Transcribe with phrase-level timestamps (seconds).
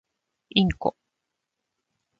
[0.49, 0.95] インコ